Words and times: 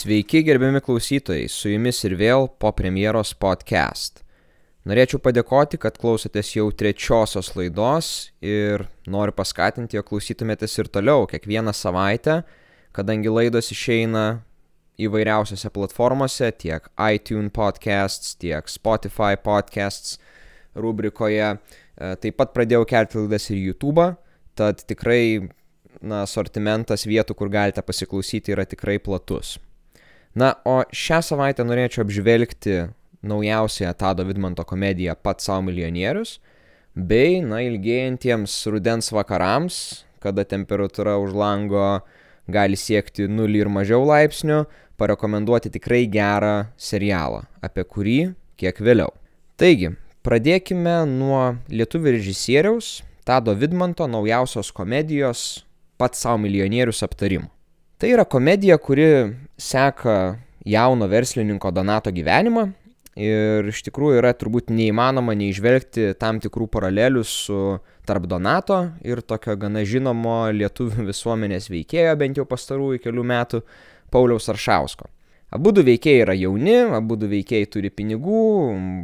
Sveiki, 0.00 0.40
gerbiami 0.42 0.80
klausytojai, 0.80 1.48
su 1.52 1.68
jumis 1.68 1.98
ir 2.08 2.14
vėl 2.16 2.46
po 2.62 2.70
premjeros 2.72 3.34
podcast. 3.36 4.22
Norėčiau 4.88 5.20
padėkoti, 5.20 5.76
kad 5.82 5.98
klausotės 6.00 6.54
jau 6.54 6.70
trečiosios 6.72 7.50
laidos 7.58 8.08
ir 8.40 8.86
noriu 9.04 9.36
paskatinti, 9.36 9.98
jog 9.98 10.08
klausytumėtės 10.08 10.78
ir 10.80 10.88
toliau 10.94 11.28
kiekvieną 11.28 11.76
savaitę, 11.76 12.38
kadangi 12.96 13.28
laidos 13.28 13.68
išeina 13.76 14.24
įvairiausiose 14.96 15.68
platformose, 15.76 16.48
tiek 16.56 16.88
iTunes 16.96 17.52
podcasts, 17.52 18.38
tiek 18.40 18.72
Spotify 18.72 19.36
podcasts 19.36 20.16
rubrikoje. 20.72 21.56
E, 21.58 22.14
taip 22.24 22.40
pat 22.40 22.56
pradėjau 22.56 22.86
kelti 22.88 23.26
laidas 23.26 23.52
ir 23.52 23.66
YouTube, 23.66 24.14
tad 24.56 24.80
tikrai 24.80 25.50
na, 26.00 26.24
sortimentas 26.24 27.04
vietų, 27.04 27.36
kur 27.36 27.52
galite 27.52 27.84
pasiklausyti, 27.84 28.56
yra 28.56 28.64
tikrai 28.64 28.96
platus. 28.96 29.58
Na, 30.34 30.54
o 30.62 30.82
šią 30.94 31.18
savaitę 31.26 31.64
norėčiau 31.66 32.04
apžvelgti 32.04 32.76
naujausią 33.26 33.90
Tado 33.98 34.24
Vidmanto 34.28 34.62
komediją 34.64 35.16
Pats 35.18 35.48
savo 35.48 35.64
milijonierius, 35.66 36.38
bei, 36.94 37.40
na, 37.42 37.60
ilgėjantiems 37.66 38.54
rudens 38.70 39.10
vakarams, 39.10 40.04
kada 40.22 40.44
temperatūra 40.46 41.16
už 41.18 41.34
lango 41.34 42.00
gali 42.50 42.78
siekti 42.78 43.26
0 43.30 43.58
ir 43.58 43.70
mažiau 43.72 44.06
laipsnių, 44.06 44.64
parekomenduoti 45.00 45.72
tikrai 45.74 46.04
gerą 46.10 46.70
serialą, 46.78 47.44
apie 47.64 47.84
kurį 47.84 48.18
kiek 48.60 48.78
vėliau. 48.78 49.10
Taigi, 49.58 49.94
pradėkime 50.26 51.00
nuo 51.10 51.56
lietuvių 51.72 52.18
režisieriaus 52.18 53.00
Tado 53.26 53.54
Vidmanto 53.58 54.06
naujausios 54.06 54.70
komedijos 54.72 55.64
Pats 56.00 56.22
savo 56.22 56.38
milijonierius 56.40 57.02
aptarimų. 57.04 57.50
Tai 58.00 58.08
yra 58.08 58.24
komedija, 58.24 58.78
kuri 58.80 59.04
seka 59.60 60.38
jauno 60.64 61.04
verslininko 61.04 61.68
Donato 61.70 62.08
gyvenimą 62.16 62.62
ir 63.20 63.68
iš 63.68 63.82
tikrųjų 63.90 64.22
yra 64.22 64.30
turbūt 64.40 64.70
neįmanoma 64.72 65.34
neižvelgti 65.36 66.14
tam 66.16 66.38
tikrų 66.40 66.70
paralelių 66.72 67.24
su 67.28 67.58
tarp 68.08 68.24
Donato 68.30 68.78
ir 69.04 69.20
tokio 69.20 69.58
gana 69.60 69.84
žinomo 69.84 70.38
lietuvių 70.56 71.04
visuomenės 71.10 71.68
veikėjo 71.68 72.16
bent 72.24 72.40
jau 72.40 72.48
pastarųjų 72.48 73.02
kelių 73.04 73.26
metų 73.34 73.62
Pauliaus 74.08 74.48
Aršausko. 74.48 75.12
Abu 75.52 75.76
du 75.76 75.84
veikėjai 75.84 76.24
yra 76.24 76.40
jauni, 76.40 76.80
abu 76.96 77.20
du 77.20 77.28
veikėjai 77.28 77.68
turi 77.68 77.92
pinigų, 77.92 78.42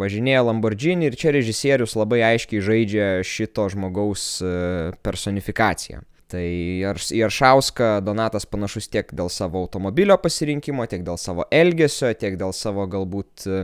važinėja 0.01 0.49
Lamborghini 0.49 1.11
ir 1.11 1.21
čia 1.21 1.37
režisierius 1.37 1.99
labai 2.01 2.25
aiškiai 2.33 2.65
žaidžia 2.65 3.15
šito 3.29 3.69
žmogaus 3.77 4.39
e, 4.41 4.59
personifikaciją. 5.05 6.07
Tai 6.27 6.43
į 6.43 7.21
Aršauską 7.23 8.01
Donatas 8.03 8.49
panašus 8.51 8.89
tiek 8.91 9.13
dėl 9.15 9.29
savo 9.31 9.61
automobilio 9.63 10.17
pasirinkimo, 10.19 10.83
tiek 10.91 11.05
dėl 11.07 11.21
savo 11.23 11.45
elgesio, 11.55 12.09
tiek 12.19 12.35
dėl 12.41 12.51
savo 12.57 12.89
galbūt 12.91 13.45
e, 13.47 13.61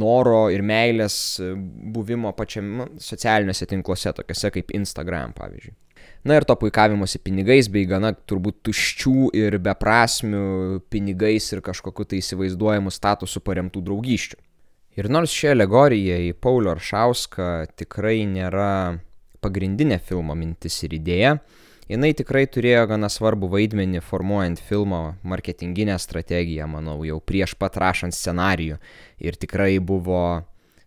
noro 0.00 0.46
ir 0.48 0.64
meilės 0.64 1.16
e, 1.44 1.50
buvimo 1.92 2.32
pačiame 2.38 2.86
socialiniuose 3.04 3.68
tinkluose, 3.68 4.14
tokiuose 4.16 4.52
kaip 4.54 4.72
Instagram 4.78 5.34
pavyzdžiui. 5.36 5.74
Na 6.26 6.38
ir 6.40 6.46
to 6.48 6.56
puikavimuose 6.56 7.20
pinigais, 7.20 7.68
bei 7.68 7.84
gana 7.86 8.14
turbūt 8.16 8.62
tuščių 8.64 9.28
ir 9.36 9.58
beprasmių 9.62 10.80
pinigais 10.90 11.50
ir 11.52 11.60
kažkokiu 11.68 12.08
tai 12.08 12.22
įsivaizduojamu 12.22 12.94
statusu 12.96 13.44
paremtų 13.44 13.84
draugysčių. 13.84 14.40
Ir 14.96 15.10
nors 15.12 15.36
ši 15.36 15.52
alegorija 15.52 16.16
į 16.24 16.32
Paulio 16.40 16.72
Aršauską 16.72 17.50
tikrai 17.76 18.24
nėra 18.24 18.96
pagrindinė 19.44 20.00
filmo 20.00 20.34
mintis 20.34 20.80
ir 20.88 20.96
idėja, 20.96 21.36
jinai 21.90 22.12
tikrai 22.16 22.44
turėjo 22.50 22.84
gana 22.90 23.10
svarbų 23.12 23.50
vaidmenį 23.52 24.02
formuojant 24.04 24.60
filmo 24.62 25.00
marketinginę 25.26 25.96
strategiją, 26.02 26.68
manau, 26.70 26.98
jau 27.06 27.20
prieš 27.22 27.56
pat 27.58 27.78
rašant 27.80 28.16
scenarijų. 28.16 28.78
Ir 29.22 29.38
tikrai 29.40 29.78
buvo 29.78 30.44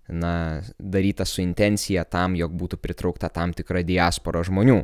na, 0.10 0.62
daryta 0.80 1.26
su 1.26 1.44
intencija 1.44 2.06
tam, 2.06 2.36
jog 2.40 2.56
būtų 2.58 2.80
pritraukta 2.82 3.30
tam 3.34 3.54
tikra 3.56 3.84
diaspora 3.86 4.42
žmonių, 4.46 4.82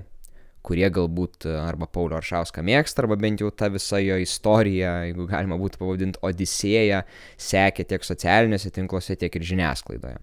kurie 0.65 0.87
galbūt 0.89 1.45
arba 1.61 1.87
Paulio 1.91 2.17
Aršauską 2.17 2.63
mėgsta, 2.65 3.03
arba 3.03 3.17
bent 3.21 3.41
jau 3.43 3.51
tą 3.53 3.69
visą 3.73 3.99
jo 4.01 4.17
istoriją, 4.21 4.93
jeigu 5.09 5.27
galima 5.29 5.59
būtų 5.61 5.81
pavadinti 5.81 6.21
Odisėją, 6.25 7.03
sekė 7.37 7.85
tiek 7.91 8.05
socialiniuose 8.05 8.71
tinkluose, 8.73 9.17
tiek 9.19 9.35
ir 9.35 9.45
žiniasklaidoje. 9.45 10.17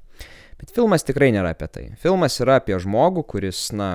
Bet 0.58 0.74
filmas 0.74 1.06
tikrai 1.06 1.30
nėra 1.34 1.54
apie 1.54 1.68
tai. 1.70 1.84
Filmas 2.02 2.38
yra 2.42 2.58
apie 2.60 2.74
žmogų, 2.82 3.24
kuris, 3.30 3.68
na, 3.74 3.92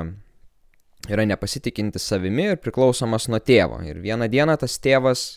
yra 1.09 1.25
nepasitikintis 1.27 2.07
savimi 2.09 2.51
ir 2.51 2.61
priklausomas 2.61 3.27
nuo 3.31 3.39
tėvo. 3.39 3.79
Ir 3.87 4.01
vieną 4.03 4.27
dieną 4.31 4.57
tas 4.59 4.77
tėvas 4.83 5.27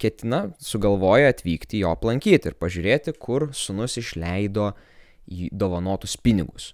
ketina, 0.00 0.50
sugalvoja 0.60 1.30
atvykti 1.32 1.82
jo 1.82 1.92
aplankyti 1.94 2.50
ir 2.50 2.56
pažiūrėti, 2.60 3.16
kur 3.20 3.50
sunus 3.56 3.96
išleido 4.00 4.72
į 5.26 5.50
dovanotus 5.52 6.16
pinigus. 6.20 6.72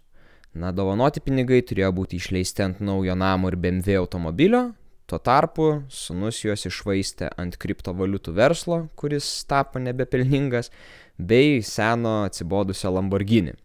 Na, 0.53 0.69
dovanoti 0.77 1.23
pinigai 1.25 1.63
turėjo 1.65 1.93
būti 1.97 2.19
išleisti 2.21 2.65
ant 2.67 2.81
naujo 2.85 3.15
namo 3.17 3.49
ir 3.49 3.57
BMW 3.57 3.97
automobilio, 4.03 4.67
tuo 5.09 5.19
tarpu 5.19 5.69
sunus 5.89 6.43
juos 6.45 6.67
išvaistė 6.69 7.31
ant 7.41 7.57
kriptovaliutų 7.61 8.35
verslo, 8.37 8.83
kuris 9.01 9.29
tapo 9.49 9.81
nebepelningas, 9.81 10.69
bei 11.17 11.63
seno 11.65 12.23
atsibodusio 12.27 12.93
Lamborghini. 12.93 13.57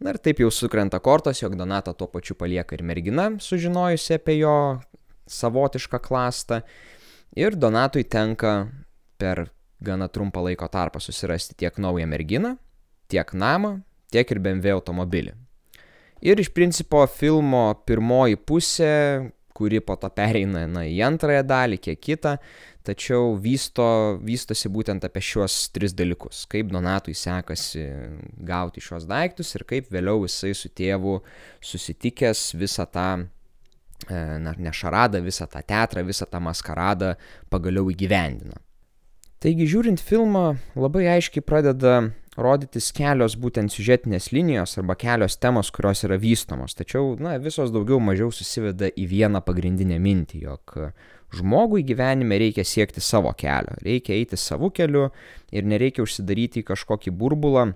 Na 0.00 0.14
ir 0.14 0.18
taip 0.22 0.40
jau 0.40 0.48
sukrenta 0.48 0.96
kortos, 1.04 1.42
jog 1.42 1.58
Donatą 1.60 1.92
tuo 1.92 2.06
pačiu 2.08 2.34
palieka 2.38 2.72
ir 2.76 2.82
mergina, 2.82 3.26
sužinojusi 3.36 4.14
apie 4.16 4.38
jo 4.38 4.54
savotišką 5.28 6.00
klastą. 6.00 6.62
Ir 7.36 7.56
Donatui 7.56 8.06
tenka 8.08 8.70
per 9.20 9.50
gana 9.84 10.08
trumpą 10.08 10.42
laiko 10.48 10.68
tarpą 10.72 11.00
susirasti 11.00 11.54
tiek 11.54 11.76
naują 11.78 12.06
merginą, 12.08 12.56
tiek 13.12 13.34
namą, 13.34 13.80
tiek 14.10 14.30
ir 14.32 14.40
BMW 14.40 14.72
automobilį. 14.78 15.36
Ir 16.20 16.40
iš 16.40 16.50
principo 16.52 17.04
filmo 17.08 17.68
pirmoji 17.88 18.36
pusė, 18.36 19.30
kuri 19.60 19.82
po 19.84 19.98
to 20.00 20.08
pereina 20.16 20.64
na, 20.64 20.86
į 20.88 21.02
antrąją 21.04 21.42
dalį, 21.44 21.78
kiek 21.84 22.00
kitą, 22.00 22.36
tačiau 22.86 23.34
vysto, 23.40 23.88
vystosi 24.24 24.70
būtent 24.72 25.04
apie 25.04 25.20
šiuos 25.24 25.56
tris 25.74 25.92
dalykus. 25.96 26.46
Kaip 26.50 26.70
Donatui 26.72 27.12
sekasi 27.18 27.84
gauti 28.48 28.80
šios 28.84 29.04
daiktus 29.10 29.52
ir 29.58 29.66
kaip 29.68 29.92
vėliau 29.92 30.24
jisai 30.24 30.54
su 30.56 30.72
tėvu 30.72 31.18
susitikęs 31.60 32.46
visą 32.56 32.88
tą 32.88 33.08
e, 33.20 34.24
na, 34.40 34.56
ne 34.56 34.72
šaradą, 34.72 35.20
visą 35.26 35.48
tą 35.50 35.60
teatrą, 35.60 36.06
visą 36.08 36.28
tą 36.30 36.40
maskaradą 36.40 37.12
pagaliau 37.52 37.92
įgyvendina. 37.92 38.56
Taigi, 39.40 39.68
žiūrint 39.68 40.00
filmą, 40.04 40.56
labai 40.76 41.06
aiškiai 41.16 41.44
pradeda 41.44 42.00
rodytis 42.38 42.90
kelios 42.94 43.34
būtent 43.40 43.72
siužetinės 43.74 44.30
linijos 44.34 44.76
arba 44.78 44.94
kelios 44.98 45.38
temos, 45.42 45.70
kurios 45.74 46.04
yra 46.06 46.18
vystomos, 46.20 46.76
tačiau, 46.78 47.16
na, 47.18 47.38
visos 47.42 47.72
daugiau 47.74 47.98
mažiau 48.02 48.30
susiveda 48.34 48.90
į 48.94 49.08
vieną 49.10 49.42
pagrindinę 49.46 49.98
mintį, 50.02 50.44
jog 50.46 50.76
Žmogui 51.30 51.84
gyvenime 51.86 52.40
reikia 52.42 52.64
siekti 52.66 53.00
savo 53.00 53.30
kelio, 53.38 53.76
reikia 53.86 54.16
eiti 54.16 54.38
savo 54.38 54.72
keliu 54.74 55.12
ir 55.54 55.66
nereikia 55.66 56.02
užsidaryti 56.02 56.64
į 56.64 56.66
kažkokį 56.72 57.12
burbulą, 57.14 57.68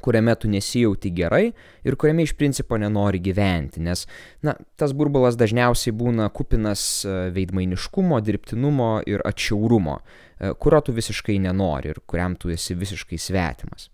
kuriame 0.00 0.34
tu 0.34 0.48
nesijauti 0.48 1.10
gerai 1.14 1.52
ir 1.84 1.96
kuriame 1.96 2.24
iš 2.26 2.34
principo 2.38 2.78
nenori 2.80 3.20
gyventi, 3.22 3.82
nes, 3.84 4.06
na, 4.42 4.54
tas 4.80 4.94
burbulas 4.96 5.36
dažniausiai 5.40 5.94
būna 5.96 6.30
kupinas 6.34 7.04
e, 7.04 7.14
veidmainiškumo, 7.36 8.20
dirbtinumo 8.24 8.90
ir 9.10 9.24
atšiaurumo, 9.28 9.98
e, 9.98 10.54
kurio 10.58 10.80
tu 10.86 10.96
visiškai 10.96 11.38
nenori 11.44 11.92
ir 11.92 12.02
kuriam 12.06 12.36
tu 12.36 12.52
esi 12.54 12.76
visiškai 12.78 13.20
svetimas. 13.20 13.90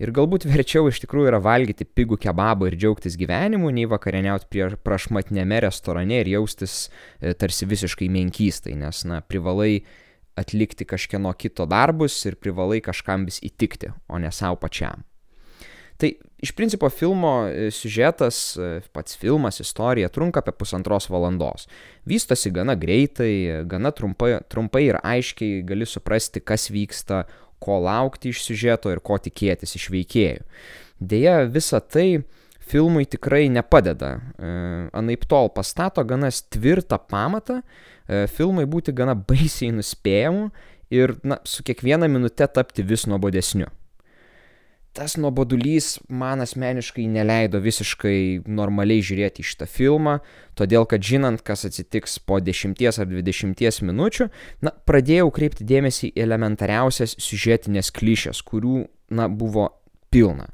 Ir 0.00 0.14
galbūt 0.16 0.46
verčiau 0.48 0.86
iš 0.88 1.02
tikrųjų 1.02 1.28
yra 1.28 1.42
valgyti 1.44 1.84
pigų 1.84 2.16
kebabą 2.22 2.70
ir 2.70 2.76
džiaugtis 2.78 3.18
gyvenimu, 3.20 3.68
nei 3.74 3.84
vakarieniauti 3.90 4.48
prie 4.48 4.70
prašmatnėme 4.80 5.58
restorane 5.66 6.22
ir 6.22 6.30
jaustis 6.38 6.86
e, 6.86 7.34
tarsi 7.34 7.68
visiškai 7.68 8.08
menkystai, 8.08 8.78
nes, 8.80 9.04
na, 9.04 9.20
privalai 9.20 9.82
atlikti 10.40 10.86
kažkieno 10.88 11.34
kito 11.36 11.66
darbus 11.68 12.16
ir 12.24 12.38
privalai 12.40 12.80
kažkam 12.80 13.28
vis 13.28 13.42
įtikti, 13.44 13.92
o 14.08 14.22
ne 14.22 14.32
savo 14.32 14.56
pačiam. 14.62 15.04
Tai 16.00 16.08
iš 16.40 16.54
principo 16.56 16.88
filmo 16.88 17.34
e, 17.48 17.68
siužetas, 17.74 18.40
e, 18.56 18.70
pats 18.96 19.18
filmas, 19.20 19.60
istorija 19.60 20.08
trunka 20.08 20.40
apie 20.40 20.54
pusantros 20.56 21.10
valandos. 21.12 21.68
Vystosi 22.08 22.52
gana 22.56 22.74
greitai, 22.74 23.64
gana 23.68 23.92
trumpai, 23.92 24.38
trumpai 24.48 24.86
ir 24.88 25.00
aiškiai 25.04 25.60
gali 25.68 25.86
suprasti, 25.86 26.40
kas 26.40 26.70
vyksta, 26.72 27.24
ko 27.60 27.78
laukti 27.84 28.32
iš 28.32 28.40
siužeto 28.46 28.92
ir 28.92 29.02
ko 29.04 29.18
tikėtis 29.20 29.76
iš 29.76 29.90
veikėjų. 29.92 30.44
Deja, 31.00 31.42
visa 31.44 31.80
tai 31.80 32.22
filmui 32.70 33.06
tikrai 33.08 33.48
nepadeda. 33.52 34.14
E, 34.16 34.52
anaip 34.96 35.26
tol 35.28 35.50
pastato 35.52 36.04
gana 36.06 36.30
tvirtą 36.30 37.00
pamatą, 37.10 37.60
e, 37.60 38.26
filmai 38.30 38.66
būti 38.70 38.94
gana 38.96 39.16
baisiai 39.16 39.74
nuspėjamu 39.76 40.48
ir 40.94 41.16
na, 41.24 41.40
su 41.44 41.64
kiekviena 41.66 42.08
minute 42.08 42.46
tapti 42.54 42.86
vis 42.86 43.06
nuobodesniu. 43.10 43.68
Tas 44.92 45.16
nuobodulys 45.16 45.98
man 46.08 46.42
asmeniškai 46.42 47.06
neleido 47.10 47.60
visiškai 47.62 48.42
normaliai 48.50 49.04
žiūrėti 49.06 49.44
į 49.44 49.48
šitą 49.52 49.68
filmą, 49.70 50.18
todėl 50.58 50.86
kad 50.90 51.04
žinant, 51.06 51.42
kas 51.46 51.64
atsitiks 51.68 52.18
po 52.26 52.40
10 52.42 52.74
ar 52.90 53.10
20 53.10 53.82
minučių, 53.86 54.30
na, 54.66 54.74
pradėjau 54.90 55.30
kreipti 55.34 55.66
dėmesį 55.66 56.10
į 56.10 56.24
elementariausias 56.26 57.14
siužetinės 57.22 57.92
klišės, 57.94 58.42
kurių, 58.42 58.86
na, 59.14 59.28
buvo 59.30 59.70
pilna. 60.10 60.50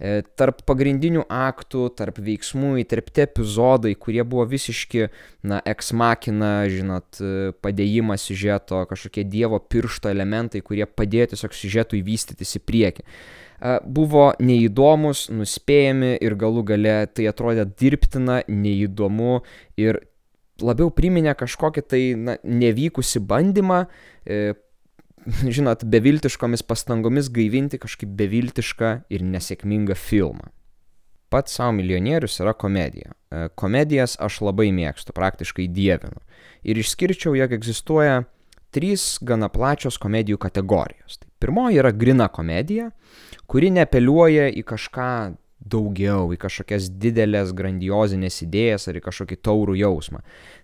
E, 0.00 0.24
tarp 0.34 0.64
pagrindinių 0.66 1.22
aktų, 1.30 1.84
tarp 1.94 2.18
veiksmų 2.24 2.74
įterpti 2.82 3.22
epizodai, 3.28 3.94
kurie 3.94 4.24
buvo 4.26 4.48
visiški, 4.50 5.06
na, 5.46 5.60
eksmakina, 5.60 6.56
žinot, 6.72 7.20
e, 7.20 7.52
padėjimas 7.62 8.24
siužeto, 8.26 8.80
kažkokie 8.90 9.28
dievo 9.28 9.60
piršto 9.60 10.10
elementai, 10.10 10.64
kurie 10.66 10.88
padėjo 10.88 11.34
tiesiog 11.34 11.54
siužetui 11.54 12.02
vystytis 12.06 12.56
į 12.58 12.64
priekį 12.64 13.10
buvo 13.84 14.32
neįdomus, 14.44 15.28
nuspėjami 15.32 16.18
ir 16.24 16.36
galų 16.40 16.64
gale 16.68 16.96
tai 17.12 17.28
atrodė 17.30 17.64
dirbtina, 17.80 18.42
neįdomu 18.48 19.38
ir 19.80 20.02
labiau 20.62 20.90
priminė 20.94 21.34
kažkokį 21.38 21.84
tai 21.88 22.02
na, 22.18 22.36
nevykusi 22.44 23.22
bandymą 23.24 23.84
e, 24.26 24.52
žinot, 25.56 25.84
beviltiškomis 25.88 26.64
pastangomis 26.68 27.30
gaivinti 27.32 27.80
kažkaip 27.80 28.12
beviltišką 28.18 28.92
ir 29.14 29.24
nesėkmingą 29.24 29.96
filmą. 29.98 30.50
Pats 31.32 31.56
savo 31.56 31.72
milijonierius 31.74 32.36
yra 32.44 32.52
komedija. 32.54 33.14
E, 33.32 33.48
komedijas 33.58 34.18
aš 34.22 34.42
labai 34.44 34.68
mėgstu, 34.76 35.16
praktiškai 35.16 35.66
dievinu. 35.72 36.20
Ir 36.62 36.78
išskirčiau, 36.78 37.34
jog 37.34 37.56
egzistuoja 37.56 38.22
trys 38.74 39.16
gana 39.24 39.48
plačios 39.50 39.98
komedijų 40.02 40.38
kategorijos. 40.44 41.18
Tai 41.18 41.30
pirmoji 41.44 41.80
yra 41.82 41.92
grina 41.92 42.30
komedija, 42.32 42.90
kuri 43.50 43.68
neapeliuoja 43.76 44.48
į 44.56 44.62
kažką 44.64 45.10
daugiau, 45.64 46.28
į 46.34 46.38
kažkokias 46.40 46.90
didelės, 47.00 47.52
grandiozinės 47.56 48.42
idėjas 48.44 48.88
ar 48.88 48.98
į 48.98 49.04
kažkokį 49.04 49.38
taurų 49.44 49.76
jausmą. 49.80 50.20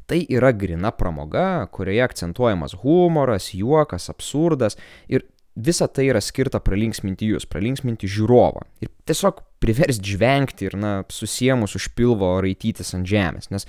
Tai 0.09 0.19
yra 0.29 0.53
grina 0.56 0.93
pramoga, 0.93 1.67
kurioje 1.73 2.03
akcentuojamas 2.05 2.77
humoras, 2.82 3.53
juokas, 3.56 4.11
absurdas 4.12 4.77
ir 5.09 5.25
visa 5.56 5.88
tai 5.88 6.09
yra 6.11 6.21
skirta 6.25 6.61
pralinksminti 6.65 7.29
jūs, 7.31 7.49
pralinksminti 7.50 8.09
žiūrovą 8.11 8.67
ir 8.85 8.93
tiesiog 9.09 9.41
priversti 9.61 10.15
žvengti 10.15 10.69
ir, 10.69 10.76
na, 10.81 10.93
susiemus 11.12 11.76
už 11.76 11.91
pilvo 11.97 12.33
raitytis 12.44 12.94
ant 12.97 13.09
žemės, 13.09 13.50
nes 13.53 13.67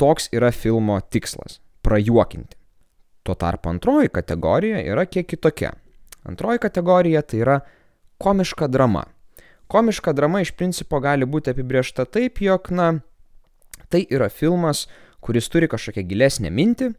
toks 0.00 0.28
yra 0.36 0.52
filmo 0.52 1.00
tikslas- 1.00 1.60
prajuokinti. 1.84 2.56
Tuo 3.24 3.34
tarpu 3.34 3.68
antroji 3.68 4.08
kategorija 4.08 4.80
yra 4.80 5.04
kiek 5.06 5.28
kitokia. 5.28 5.72
Antroji 6.24 6.58
kategorija 6.58 7.22
tai 7.22 7.40
yra 7.44 7.60
komiška 8.18 8.68
drama. 8.68 9.04
Komiška 9.70 10.12
drama 10.12 10.40
iš 10.40 10.52
principo 10.58 11.00
gali 11.00 11.26
būti 11.26 11.52
apibriešta 11.52 12.04
taip, 12.04 12.40
jog, 12.42 12.68
na, 12.74 12.92
tai 13.88 14.02
yra 14.10 14.28
filmas, 14.28 14.86
kuris 15.20 15.48
turi 15.52 15.68
kažkokią 15.70 16.04
gilesnę 16.10 16.50
mintį, 16.50 16.90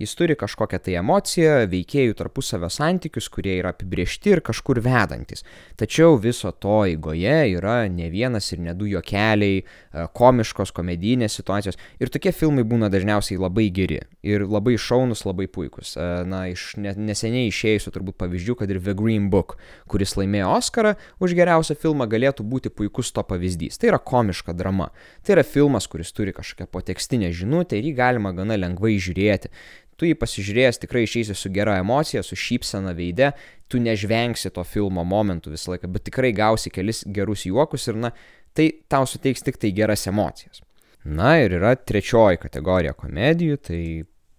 jis 0.00 0.14
turi 0.16 0.34
kažkokią 0.38 0.80
tai 0.80 0.94
emociją, 1.00 1.66
veikėjų 1.70 2.16
tarpusavio 2.16 2.70
santykius, 2.72 3.28
kurie 3.32 3.58
yra 3.58 3.74
apibriešti 3.74 4.32
ir 4.32 4.40
kažkur 4.44 4.80
vedantis. 4.84 5.44
Tačiau 5.80 6.16
viso 6.20 6.52
to 6.56 6.80
eigoje 6.88 7.36
yra 7.52 7.82
ne 7.92 8.08
vienas 8.12 8.48
ir 8.54 8.62
ne 8.64 8.72
du 8.76 8.88
juokeliai, 8.88 9.60
e, 9.60 10.06
komiškos, 10.16 10.72
komedinės 10.76 11.36
situacijos. 11.36 11.76
Ir 12.00 12.12
tokie 12.12 12.32
filmai 12.32 12.64
būna 12.64 12.88
dažniausiai 12.92 13.40
labai 13.40 13.68
geri 13.68 14.00
ir 14.24 14.46
labai 14.48 14.78
šaunus, 14.80 15.26
labai 15.28 15.48
puikus. 15.52 15.92
E, 15.96 16.08
na, 16.24 16.46
iš 16.48 16.78
neseniai 16.80 17.50
išėjusių 17.50 17.92
turbūt 17.92 18.16
pavyzdžių, 18.20 18.56
kad 18.62 18.72
ir 18.72 18.80
The 18.80 18.96
Green 18.96 19.28
Book, 19.32 19.58
kuris 19.90 20.16
laimėjo 20.16 20.48
Oscarą 20.56 20.94
už 21.20 21.36
geriausią 21.36 21.76
filmą, 21.76 22.08
galėtų 22.08 22.46
būti 22.48 22.72
puikus 22.72 23.12
to 23.12 23.24
pavyzdys. 23.26 23.76
Tai 23.76 23.92
yra 23.92 24.00
komiška 24.00 24.56
drama. 24.56 24.88
Tai 25.26 25.36
yra 25.36 25.44
filmas, 25.44 25.90
kuris 25.90 26.14
turi 26.16 26.32
kažkokią 26.32 26.70
potekstinę 26.72 27.32
žinutę 27.36 27.76
ir 27.76 27.90
jį 27.90 27.94
galima 28.00 28.32
gana 28.32 28.56
lengvai 28.56 28.96
žiūrėti 28.96 29.52
tu 30.00 30.08
jį 30.08 30.16
pasižiūrėjęs 30.16 30.80
tikrai 30.80 31.04
išeisi 31.04 31.36
su 31.36 31.50
gera 31.52 31.76
emocija, 31.82 32.22
su 32.24 32.38
šypsena 32.38 32.94
veide, 32.96 33.34
tu 33.68 33.80
nežvengsi 33.82 34.52
to 34.54 34.64
filmo 34.64 35.04
momentų 35.04 35.52
visą 35.52 35.74
laiką, 35.74 35.90
bet 35.92 36.06
tikrai 36.08 36.32
gausi 36.36 36.72
kelis 36.72 37.04
gerus 37.04 37.44
juokus 37.48 37.84
ir, 37.90 38.00
na, 38.00 38.14
tai 38.56 38.70
tau 38.88 39.04
suteiks 39.08 39.44
tik 39.44 39.60
tai 39.60 39.74
geras 39.76 40.06
emocijas. 40.08 40.64
Na 41.04 41.36
ir 41.40 41.58
yra 41.60 41.74
trečioji 41.76 42.40
kategorija 42.40 42.96
komedijų, 42.96 43.60
tai 43.68 43.82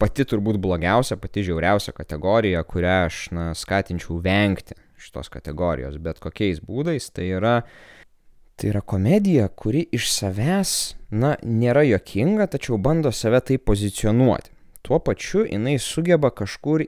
pati 0.02 0.26
turbūt 0.26 0.58
blogiausia, 0.62 1.18
pati 1.22 1.46
žiauriausia 1.46 1.94
kategorija, 1.94 2.66
kurią 2.66 2.98
aš, 3.06 3.24
na, 3.38 3.52
skatinčiau 3.58 4.18
vengti 4.26 4.78
šitos 5.02 5.30
kategorijos, 5.34 5.98
bet 6.02 6.22
kokiais 6.22 6.62
būdais, 6.66 7.12
tai 7.14 7.34
yra 7.38 7.60
Tai 8.62 8.68
yra 8.70 8.82
komedija, 8.86 9.48
kuri 9.58 9.80
iš 9.96 10.12
savęs, 10.14 10.72
na, 11.10 11.32
nėra 11.42 11.82
jokinga, 11.88 12.46
tačiau 12.52 12.78
bando 12.78 13.10
save 13.10 13.40
taip 13.48 13.64
pozicionuoti 13.66 14.52
tuo 14.92 15.00
pačiu 15.00 15.46
jinai 15.48 15.78
sugeba 15.80 16.28
kažkur 16.36 16.82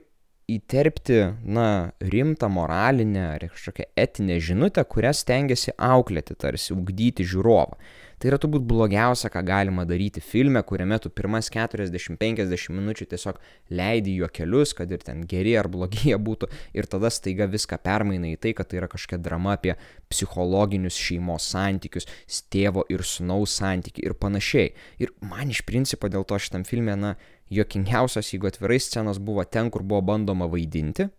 įterpti, 0.51 1.19
na, 1.55 1.67
rimtą 2.03 2.49
moralinę 2.51 3.21
ar 3.37 3.45
kažkokią 3.47 3.85
etinę 3.95 4.41
žinutę, 4.43 4.83
kurią 4.83 5.13
stengiasi 5.15 5.71
auklėti, 5.79 6.35
tarsi 6.35 6.75
ugdyti 6.75 7.23
žiūrovą. 7.23 7.79
Tai 8.23 8.29
yra 8.31 8.37
turbūt 8.39 8.63
blogiausia, 8.63 9.27
ką 9.27 9.41
galima 9.43 9.83
daryti 9.83 10.21
filme, 10.23 10.61
kuriame 10.63 10.95
tu 11.03 11.09
pirmas 11.11 11.49
40-50 11.51 12.71
minučių 12.71 13.07
tiesiog 13.11 13.41
leidi 13.75 14.13
juokelius, 14.21 14.71
kad 14.77 14.93
ir 14.95 15.01
ten 15.03 15.25
geri 15.27 15.57
ar 15.59 15.67
blogi 15.67 16.05
jie 16.07 16.15
būtų, 16.15 16.47
ir 16.71 16.87
tada 16.87 17.11
staiga 17.11 17.49
viską 17.51 17.81
permaina 17.83 18.29
į 18.31 18.37
tai, 18.39 18.53
kad 18.55 18.69
tai 18.71 18.79
yra 18.79 18.87
kažkokia 18.87 19.19
drama 19.25 19.57
apie 19.57 19.75
psichologinius 20.07 20.95
šeimos 21.03 21.49
santykius, 21.51 22.07
tėvo 22.47 22.85
ir 22.95 23.03
sunaus 23.03 23.57
santykių 23.59 24.05
ir 24.07 24.15
panašiai. 24.15 24.71
Ir 25.03 25.11
man 25.19 25.51
iš 25.51 25.65
principo 25.67 26.07
dėl 26.07 26.23
to 26.23 26.39
šitam 26.39 26.63
filme, 26.63 26.95
na, 26.95 27.17
juokingiausios, 27.51 28.31
jeigu 28.31 28.47
atvirai 28.47 28.79
scenos 28.79 29.19
buvo 29.19 29.43
ten, 29.43 29.67
kur 29.67 29.83
buvo 29.83 29.99
bandoma 30.13 30.47
vaidinti, 30.47 31.09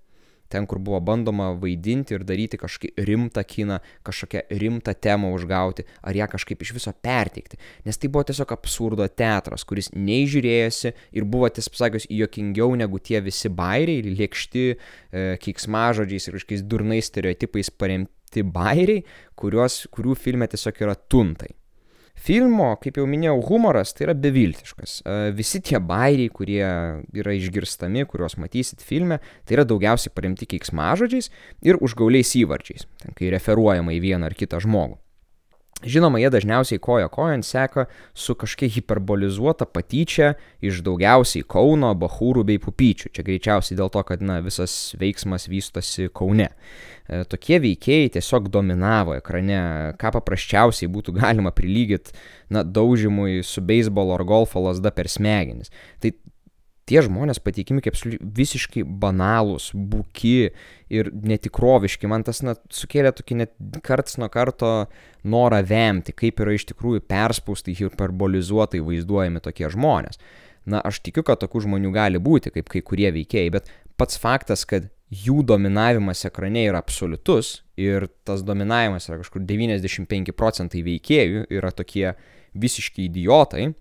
ten, 0.54 0.68
kur 0.70 0.78
buvo 0.82 1.00
bandoma 1.04 1.50
vaidinti 1.58 2.16
ir 2.16 2.24
daryti 2.26 2.60
kažkokį 2.60 3.04
rimtą 3.08 3.44
kiną, 3.48 3.80
kažkokią 4.06 4.44
rimtą 4.62 4.94
temą 5.06 5.32
užgauti, 5.34 5.86
ar 6.02 6.16
ją 6.16 6.28
kažkaip 6.30 6.62
iš 6.62 6.74
viso 6.78 6.94
perteikti. 7.04 7.58
Nes 7.86 7.98
tai 7.98 8.10
buvo 8.12 8.24
tiesiog 8.30 8.54
absurdo 8.54 9.08
teatras, 9.10 9.66
kuris 9.68 9.90
neižiūrėjęsi 9.96 10.94
ir 11.18 11.26
buvo, 11.26 11.50
tiesą 11.50 11.74
pasakius, 11.74 12.08
juokingiau 12.10 12.76
negu 12.78 13.02
tie 13.02 13.20
visi 13.24 13.50
bairiai, 13.50 14.14
lėkšti, 14.14 14.64
e, 14.70 15.26
keiksmažodžiais 15.42 16.30
ir 16.30 16.38
kažkokiais 16.38 16.64
durnais 16.70 17.10
stereotipais 17.10 17.72
paremti 17.74 18.46
bairiai, 18.46 19.04
kuriuos, 19.38 19.84
kurių 19.94 20.16
filme 20.18 20.48
tiesiog 20.50 20.82
yra 20.86 20.96
tuntai. 20.96 21.54
Filmo, 22.14 22.70
kaip 22.80 22.96
jau 23.00 23.04
minėjau, 23.10 23.36
humoras 23.50 23.92
tai 23.92 24.06
yra 24.06 24.14
beviltiškas. 24.16 24.96
E, 25.02 25.16
visi 25.36 25.60
tie 25.64 25.80
bairiai, 25.82 26.30
kurie 26.32 26.62
yra 26.64 27.34
išgirstami, 27.36 28.06
kuriuos 28.08 28.38
matysit 28.40 28.84
filme, 28.86 29.18
tai 29.44 29.58
yra 29.58 29.66
daugiausiai 29.68 30.14
paremti 30.14 30.48
keiksmažodžiais 30.48 31.28
ir 31.66 31.80
užgauliais 31.84 32.32
įvarčiais, 32.40 32.86
ten, 33.02 33.16
kai 33.18 33.32
referuojama 33.34 33.96
į 33.98 34.00
vieną 34.06 34.30
ar 34.30 34.38
kitą 34.38 34.62
žmogų. 34.64 35.03
Žinoma, 35.84 36.18
jie 36.18 36.30
dažniausiai 36.32 36.80
koja 36.80 37.08
kojant 37.12 37.44
seka 37.44 37.84
su 38.16 38.34
kažkiek 38.34 38.72
hiperbolizuota 38.72 39.66
patyčia 39.68 40.32
iš 40.64 40.80
daugiausiai 40.86 41.44
Kauno, 41.44 41.90
Bahūrų 41.98 42.44
bei 42.48 42.60
Pupyčių. 42.62 43.12
Čia 43.12 43.24
greičiausiai 43.26 43.76
dėl 43.78 43.92
to, 43.92 44.00
kad 44.08 44.24
na, 44.24 44.38
visas 44.44 44.94
veiksmas 45.00 45.44
vystosi 45.50 46.08
Kaune. 46.08 46.48
E, 47.04 47.22
tokie 47.28 47.60
veikėjai 47.60 48.14
tiesiog 48.16 48.48
dominavo 48.52 49.18
ekrane, 49.18 49.60
ką 50.00 50.14
paprasčiausiai 50.16 50.88
būtų 50.92 51.18
galima 51.20 51.52
prilygyti 51.52 52.16
na, 52.54 52.64
daužimui 52.64 53.42
su 53.44 53.60
beisbolo 53.64 54.16
ar 54.16 54.24
golfo 54.24 54.64
lasda 54.64 54.94
per 54.94 55.12
smegenis. 55.12 55.72
Tai 56.00 56.14
tie 56.88 57.02
žmonės 57.04 57.40
pateikimi 57.44 57.82
kaip 57.84 57.96
visiškai 58.20 58.84
banalūs, 58.84 59.70
buki 59.74 60.50
ir 60.92 61.10
netikroviški. 61.14 62.08
Man 62.10 62.24
tas 62.26 62.42
net 62.44 62.62
sukėlė 62.74 63.14
tokį 63.16 63.38
net 63.40 63.54
karts 63.86 64.18
nuo 64.20 64.28
karto 64.32 64.72
norą 65.24 65.62
vemti, 65.66 66.14
kaip 66.16 66.42
yra 66.44 66.56
iš 66.56 66.68
tikrųjų 66.72 67.04
perspaustai, 67.08 67.76
hiperbolizuotai 67.78 68.82
vaizduojami 68.84 69.44
tokie 69.44 69.70
žmonės. 69.72 70.20
Na, 70.64 70.80
aš 70.80 71.02
tikiu, 71.04 71.24
kad 71.26 71.42
tokių 71.42 71.66
žmonių 71.66 71.92
gali 71.92 72.20
būti, 72.22 72.52
kaip 72.54 72.70
kai 72.72 72.80
kurie 72.84 73.10
veikėjai, 73.12 73.52
bet 73.52 73.72
pats 74.00 74.16
faktas, 74.20 74.64
kad 74.68 74.88
jų 75.12 75.42
dominavimas 75.46 76.24
ekrane 76.26 76.64
yra 76.70 76.80
absoliutus 76.80 77.58
ir 77.80 78.08
tas 78.26 78.42
dominavimas 78.46 79.10
yra 79.10 79.20
kažkur 79.20 79.44
95 79.44 80.32
procentai 80.36 80.80
veikėjų 80.86 81.44
yra 81.52 81.70
tokie 81.76 82.14
visiški 82.56 83.08
idiotai, 83.10 83.74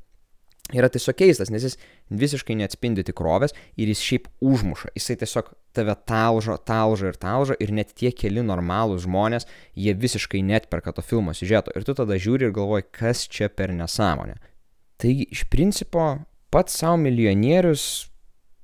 yra 0.71 0.87
tiesiog 0.89 1.17
keistas, 1.19 1.51
nes 1.51 1.65
jis 1.65 1.75
visiškai 2.13 2.55
neatspindi 2.55 3.03
tikrovės 3.03 3.51
ir 3.75 3.89
jis 3.91 4.03
šiaip 4.03 4.29
užmuša. 4.43 4.93
Jisai 4.95 5.17
tiesiog 5.19 5.51
tave 5.75 5.95
talžo, 6.07 6.55
talžo 6.57 7.09
ir 7.11 7.19
talžo 7.19 7.57
ir 7.59 7.73
net 7.75 7.91
tie 7.99 8.13
keli 8.15 8.45
normalūs 8.45 9.03
žmonės, 9.03 9.47
jie 9.75 9.95
visiškai 9.97 10.43
netperka 10.45 10.95
to 10.95 11.03
filmo 11.03 11.35
siužeto. 11.35 11.73
Ir 11.75 11.83
tu 11.83 11.97
tada 11.97 12.15
žiūri 12.15 12.47
ir 12.47 12.55
galvoji, 12.55 12.87
kas 12.95 13.25
čia 13.27 13.51
per 13.51 13.73
nesąmonę. 13.75 14.39
Taigi, 15.03 15.27
iš 15.35 15.43
principo, 15.51 16.13
pats 16.53 16.79
savo 16.79 17.01
milijonierius 17.01 18.07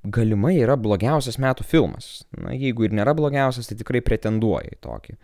galimai 0.08 0.54
yra 0.62 0.78
blogiausias 0.80 1.36
metų 1.42 1.66
filmas. 1.68 2.22
Na, 2.32 2.54
jeigu 2.56 2.86
ir 2.86 2.94
nėra 2.96 3.12
blogiausias, 3.18 3.68
tai 3.68 3.76
tikrai 3.76 4.00
pretenduoja 4.00 4.72
į 4.72 4.80
tokį. 4.80 5.18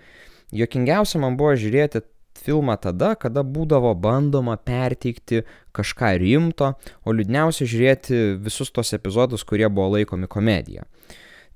jokingiausia 0.52 1.18
man 1.18 1.38
buvo 1.40 1.56
žiūrėti 1.58 2.04
filmą 2.46 2.76
tada, 2.80 3.14
kada 3.18 3.42
būdavo 3.44 3.92
bandoma 3.98 4.56
perteikti 4.56 5.42
kažką 5.76 6.14
rimto, 6.22 6.72
o 7.04 7.14
liūdniausia 7.14 7.66
žiūrėti 7.68 8.22
visus 8.42 8.72
tos 8.74 8.94
epizodus, 8.96 9.44
kurie 9.44 9.68
buvo 9.68 9.96
laikomi 9.96 10.30
komedija. 10.30 10.86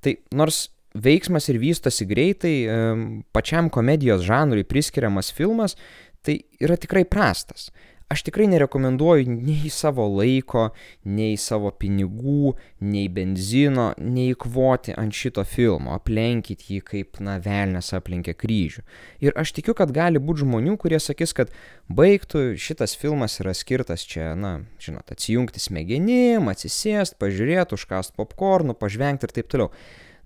Tai 0.03 0.15
nors 0.35 0.67
veiksmas 0.91 1.47
ir 1.49 1.59
vystosi 1.61 2.05
greitai, 2.09 2.55
pačiam 3.31 3.71
komedijos 3.71 4.25
žanrui 4.27 4.67
priskiriamas 4.67 5.31
filmas, 5.33 5.77
tai 6.21 6.41
yra 6.61 6.75
tikrai 6.77 7.05
prastas 7.07 7.71
aš 8.11 8.23
tikrai 8.27 8.47
nerekomenduoju 8.51 9.31
nei 9.31 9.69
savo 9.71 10.03
laiko, 10.11 10.67
nei 11.07 11.37
savo 11.39 11.71
pinigų, 11.71 12.53
nei 12.83 13.07
benzino, 13.13 13.91
neįkvoti 13.97 14.95
ant 14.99 15.15
šito 15.15 15.45
filmo, 15.47 15.95
aplenkit 15.95 16.65
jį 16.67 16.81
kaip, 16.87 17.21
na, 17.23 17.37
velnės 17.43 17.93
aplenkia 17.95 18.35
kryžių. 18.35 18.83
Ir 19.23 19.37
aš 19.39 19.55
tikiu, 19.57 19.75
kad 19.77 19.93
gali 19.95 20.19
būti 20.19 20.43
žmonių, 20.43 20.75
kurie 20.81 20.99
sakys, 20.99 21.35
kad 21.37 21.55
baigtų, 21.87 22.51
šitas 22.59 22.97
filmas 22.99 23.39
yra 23.43 23.55
skirtas 23.55 24.03
čia, 24.07 24.33
na, 24.35 24.57
žinot, 24.83 25.11
atsijungti 25.15 25.63
smegenim, 25.63 26.51
atsisėst, 26.51 27.15
pažiūrėti, 27.21 27.79
užkast 27.79 28.17
popkornų, 28.19 28.75
pažvengti 28.79 29.29
ir 29.29 29.35
taip 29.39 29.51
toliau. 29.51 29.71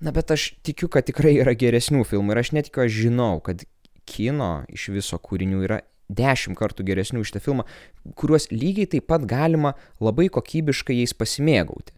Na, 0.01 0.11
bet 0.11 0.33
aš 0.33 0.55
tikiu, 0.65 0.89
kad 0.91 1.05
tikrai 1.07 1.37
yra 1.39 1.53
geresnių 1.55 2.03
filmų 2.07 2.33
ir 2.33 2.41
aš 2.41 2.55
netikiu, 2.57 2.83
aš 2.83 2.97
žinau, 3.05 3.35
kad 3.45 3.63
kino 4.09 4.65
iš 4.69 4.89
viso 4.93 5.17
kūrinių 5.21 5.61
yra 5.65 5.79
dešimt 6.09 6.57
kartų 6.59 6.85
geresnių 6.87 7.23
už 7.23 7.31
šitą 7.31 7.41
filmą, 7.45 7.65
kuriuos 8.19 8.49
lygiai 8.53 8.89
taip 8.89 9.07
pat 9.09 9.25
galima 9.29 9.73
labai 10.03 10.27
kokybiškai 10.33 10.99
jais 11.01 11.15
pasimėgauti. 11.17 11.95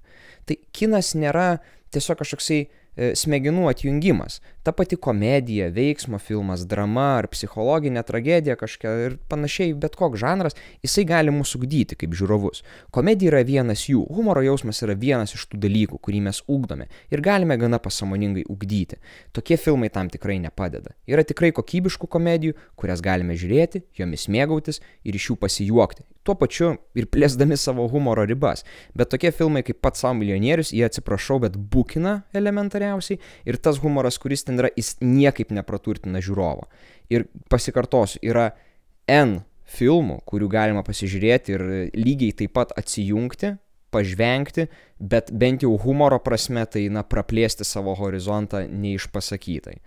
Tai 0.48 0.56
kinas 0.76 1.14
nėra 1.20 1.58
tiesiog 1.92 2.22
kažkoksai 2.22 2.62
smegenų 2.98 3.68
atjungimas. 3.72 4.40
Ta 4.66 4.74
pati 4.76 4.98
komedija, 5.00 5.70
veiksmo 5.74 6.20
filmas, 6.20 6.66
drama 6.68 7.06
ar 7.20 7.28
psichologinė 7.32 8.04
tragedija 8.08 8.58
kažkokia 8.60 8.94
ir 9.06 9.18
panašiai, 9.32 9.76
bet 9.78 9.96
koks 10.00 10.20
žanras, 10.22 10.58
jisai 10.86 11.06
gali 11.08 11.34
mūsų 11.34 11.62
ugdyti 11.62 11.98
kaip 12.00 12.16
žiūrovus. 12.18 12.64
Komedija 12.92 13.32
yra 13.32 13.44
vienas 13.48 13.86
jų, 13.88 14.04
humoro 14.18 14.44
jausmas 14.46 14.82
yra 14.86 14.98
vienas 14.98 15.36
iš 15.38 15.48
tų 15.52 15.62
dalykų, 15.68 16.02
kurį 16.04 16.24
mes 16.28 16.42
ugdome 16.48 16.90
ir 17.14 17.24
galime 17.24 17.58
gana 17.62 17.80
pasamoningai 17.80 18.48
ugdyti. 18.50 19.00
Tokie 19.32 19.60
filmai 19.62 19.92
tam 19.94 20.12
tikrai 20.12 20.40
nepadeda. 20.44 20.98
Yra 21.08 21.24
tikrai 21.28 21.54
kokybiškų 21.56 22.10
komedijų, 22.12 22.58
kurias 22.76 23.04
galime 23.06 23.38
žiūrėti, 23.40 23.86
jomis 23.98 24.28
mėgautis 24.28 24.82
ir 25.06 25.16
iš 25.16 25.32
jų 25.32 25.42
pasijuokti 25.46 26.08
tuo 26.28 26.36
pačiu 26.40 26.74
ir 26.98 27.08
plėsdami 27.12 27.58
savo 27.60 27.88
humoro 27.92 28.26
ribas. 28.28 28.66
Bet 28.98 29.12
tokie 29.14 29.32
filmai 29.36 29.64
kaip 29.68 29.80
pats 29.84 30.04
savo 30.04 30.20
milijonierius, 30.20 30.74
jie 30.76 30.86
atsiprašau, 30.88 31.40
bet 31.46 31.58
būkina 31.58 32.20
elementariausiai 32.38 33.22
ir 33.48 33.60
tas 33.64 33.80
humoras, 33.84 34.20
kuris 34.22 34.44
ten 34.48 34.60
yra, 34.60 34.72
jis 34.76 34.98
niekaip 35.04 35.54
nepraturtina 35.56 36.22
žiūrovo. 36.24 36.68
Ir 37.14 37.30
pasikartosiu, 37.52 38.20
yra 38.28 38.52
N 39.08 39.40
filmų, 39.68 40.22
kurių 40.28 40.50
galima 40.52 40.84
pasižiūrėti 40.88 41.56
ir 41.56 41.64
lygiai 41.96 42.36
taip 42.36 42.54
pat 42.56 42.74
atsijungti, 42.80 43.56
pažvengti, 43.92 44.68
bet 45.00 45.32
bent 45.32 45.64
jau 45.64 45.74
humoro 45.80 46.20
prasme 46.24 46.66
tai, 46.68 46.88
na, 46.92 47.04
praplėsti 47.08 47.68
savo 47.68 47.96
horizontą 48.00 48.66
neišpasakytai. 48.68 49.78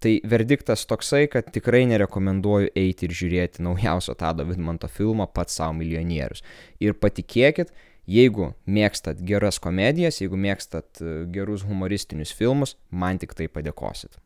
Tai 0.00 0.14
verdiktas 0.24 0.86
toksai, 0.88 1.26
kad 1.28 1.50
tikrai 1.52 1.82
nerekomenduoju 1.90 2.70
eiti 2.78 3.04
ir 3.04 3.12
žiūrėti 3.18 3.60
naujausio 3.66 4.14
Tado 4.16 4.46
Vidmanto 4.48 4.88
filmo 4.88 5.26
pats 5.28 5.58
savo 5.60 5.74
milijonierius. 5.76 6.40
Ir 6.80 6.96
patikėkit, 6.96 7.74
jeigu 8.08 8.54
mėgstat 8.64 9.20
geras 9.28 9.60
komedijas, 9.60 10.22
jeigu 10.22 10.40
mėgstat 10.40 11.02
e, 11.04 11.12
gerus 11.34 11.66
humoristinius 11.68 12.32
filmus, 12.32 12.78
man 12.88 13.20
tik 13.20 13.36
tai 13.36 13.50
padėkosit. 13.52 14.16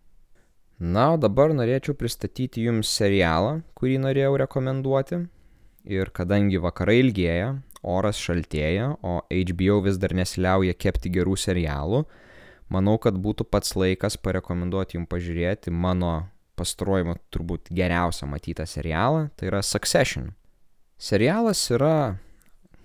Na, 0.78 1.12
o 1.14 1.18
dabar 1.18 1.50
norėčiau 1.54 1.98
pristatyti 1.98 2.68
jums 2.68 2.94
serialą, 2.94 3.60
kurį 3.74 3.98
norėjau 4.06 4.38
rekomenduoti. 4.44 5.24
Ir 5.90 6.14
kadangi 6.14 6.62
vakarai 6.62 7.00
ilgėja, 7.02 7.50
oras 7.82 8.18
šaltėja, 8.22 8.92
o 9.02 9.20
HBO 9.26 9.82
vis 9.84 9.98
dar 9.98 10.14
nesiliauja 10.16 10.74
kepti 10.78 11.10
gerų 11.18 11.34
serialų, 11.38 12.04
manau, 12.72 12.98
kad 12.98 13.16
būtų 13.20 13.46
pats 13.48 13.74
laikas 13.78 14.18
parekomenduoti 14.20 14.98
jums 14.98 15.10
pažiūrėti 15.10 15.72
mano 15.72 16.28
pastaruoju 16.58 17.16
turbūt 17.34 17.72
geriausią 17.74 18.28
matytą 18.30 18.66
serialą, 18.68 19.28
tai 19.36 19.50
yra 19.50 19.62
Succession. 19.62 20.32
Serialas 20.98 21.58
yra 21.74 22.18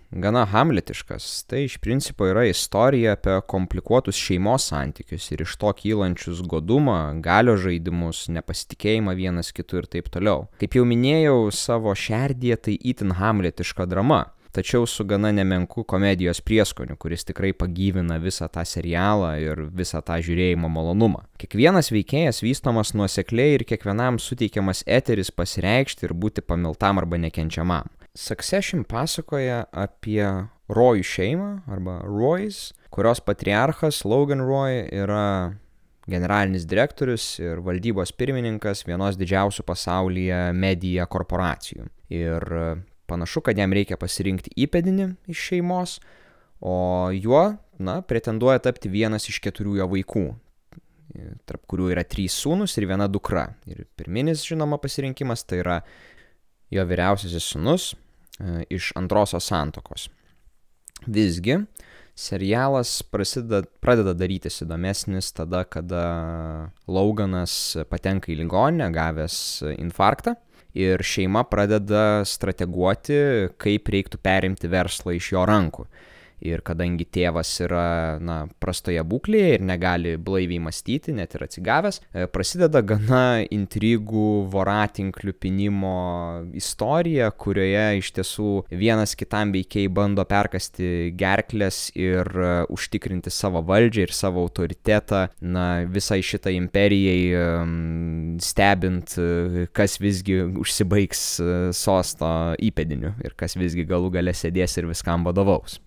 gana 0.10 0.46
hamletiškas, 0.50 1.28
tai 1.46 1.64
iš 1.68 1.78
principo 1.78 2.26
yra 2.26 2.48
istorija 2.50 3.14
apie 3.14 3.36
komplikuotus 3.48 4.18
šeimos 4.18 4.66
santykius 4.72 5.30
ir 5.32 5.44
iš 5.46 5.54
to 5.62 5.74
kylančius 5.78 6.42
godumą, 6.50 6.98
galio 7.22 7.56
žaidimus, 7.62 8.26
nepasitikėjimą 8.34 9.14
vienas 9.20 9.54
kitu 9.54 9.84
ir 9.84 9.90
taip 9.92 10.10
toliau. 10.10 10.48
Kaip 10.62 10.80
jau 10.80 10.86
minėjau, 10.90 11.38
savo 11.54 11.94
šerdyje 11.94 12.58
tai 12.66 12.78
itin 12.94 13.14
hamletiška 13.22 13.86
drama 13.90 14.26
tačiau 14.56 14.88
su 14.88 15.06
gana 15.06 15.32
nemenku 15.32 15.84
komedijos 15.84 16.42
prieskoniu, 16.42 16.98
kuris 16.98 17.26
tikrai 17.28 17.52
pagyvina 17.54 18.18
visą 18.22 18.50
tą 18.52 18.66
serialą 18.66 19.36
ir 19.42 19.64
visą 19.70 20.02
tą 20.06 20.18
žiūrėjimo 20.26 20.70
malonumą. 20.72 21.24
Kiekvienas 21.42 21.92
veikėjas 21.94 22.44
vystomas 22.46 22.94
nuosekliai 22.98 23.58
ir 23.58 23.66
kiekvienam 23.70 24.20
suteikiamas 24.22 24.84
eteris 24.88 25.32
pasireikšti 25.32 26.10
ir 26.10 26.16
būti 26.18 26.46
pamiltam 26.46 27.02
arba 27.02 27.22
nekenčiamam. 27.22 27.90
Succession 28.18 28.84
pasakoja 28.90 29.66
apie 29.72 30.24
Rojų 30.70 31.06
šeimą 31.06 31.50
arba 31.70 32.00
Roy's, 32.06 32.70
kurios 32.94 33.22
patriarchas 33.26 34.04
Logan 34.06 34.42
Roy 34.46 34.84
yra 34.94 35.56
generalinis 36.10 36.66
direktorius 36.70 37.26
ir 37.42 37.62
valdybos 37.66 38.14
pirmininkas 38.18 38.84
vienos 38.88 39.18
didžiausių 39.20 39.66
pasaulyje 39.66 40.40
medija 40.58 41.06
korporacijų. 41.10 41.86
Ir 42.14 42.46
Panašu, 43.10 43.42
kad 43.46 43.58
jam 43.58 43.74
reikia 43.74 43.98
pasirinkti 44.00 44.54
įpėdinį 44.66 45.10
iš 45.34 45.48
šeimos, 45.52 45.98
o 46.62 47.10
juo, 47.16 47.44
na, 47.82 48.00
pretenduoja 48.06 48.62
tapti 48.64 48.92
vienas 48.92 49.26
iš 49.32 49.40
keturių 49.44 49.80
jo 49.80 49.88
vaikų, 49.96 50.26
tarp 51.50 51.66
kurių 51.70 51.90
yra 51.96 52.06
trys 52.06 52.36
sūnus 52.44 52.78
ir 52.78 52.88
viena 52.90 53.08
dukra. 53.10 53.48
Ir 53.70 53.88
pirminis, 53.98 54.44
žinoma, 54.46 54.78
pasirinkimas 54.82 55.46
tai 55.48 55.64
yra 55.64 55.80
jo 56.74 56.86
vyriausiasis 56.86 57.50
sūnus 57.54 57.92
e, 57.94 58.66
iš 58.78 58.92
antrosios 59.00 59.48
santokos. 59.50 60.10
Visgi, 61.10 61.56
serialas 62.20 63.00
prasideda, 63.08 63.64
pradeda 63.82 64.14
darytis 64.18 64.62
įdomesnis 64.66 65.32
tada, 65.34 65.64
kada 65.66 66.04
Lauganas 66.92 67.56
patenka 67.90 68.34
į 68.34 68.42
ligoninę, 68.44 68.92
gavęs 68.94 69.40
infarktą 69.80 70.36
ir 70.78 71.02
šeima 71.06 71.44
pradeda 71.50 72.26
strateguoti, 72.28 73.50
kaip 73.62 73.90
reiktų 73.90 74.22
perimti 74.22 74.70
verslą 74.70 75.16
iš 75.18 75.34
jo 75.34 75.46
rankų. 75.50 75.88
Ir 76.46 76.64
kadangi 76.66 77.04
tėvas 77.04 77.52
yra 77.66 78.18
na, 78.24 78.38
prastoje 78.64 79.02
būklėje 79.04 79.58
ir 79.58 79.66
negali 79.66 80.16
blaiviai 80.16 80.62
mąstyti, 80.64 81.14
net 81.16 81.36
ir 81.36 81.44
atsigavęs, 81.46 82.00
e, 82.14 82.28
prasideda 82.32 82.82
gana 82.86 83.42
intrigų, 83.44 84.46
voratinklių 84.54 85.34
pinimo 85.40 85.96
istorija, 86.56 87.30
kurioje 87.32 88.00
iš 88.00 88.12
tiesų 88.20 88.52
vienas 88.72 89.16
kitam 89.20 89.54
veikiai 89.56 89.90
bando 89.92 90.24
perkasti 90.30 91.12
gerklės 91.20 91.90
ir 91.98 92.30
e, 92.30 92.54
užtikrinti 92.72 93.34
savo 93.34 93.64
valdžią 93.68 94.08
ir 94.08 94.16
savo 94.16 94.46
autoritetą, 94.48 95.26
na, 95.42 95.68
visai 95.90 96.22
šitai 96.26 96.56
imperijai 96.60 97.20
stebint, 98.44 99.18
e, 99.20 99.68
kas 99.76 100.00
visgi 100.00 100.40
užsibaigs 100.60 101.26
sosto 101.76 102.32
įpėdiniu 102.64 103.14
ir 103.26 103.36
kas 103.40 103.58
visgi 103.60 103.86
galų 103.90 104.14
gale 104.16 104.34
sėdės 104.36 104.78
ir 104.80 104.88
viskam 104.90 105.28
vadovaus. 105.28 105.80